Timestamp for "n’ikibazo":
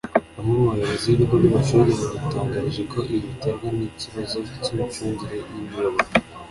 3.77-4.37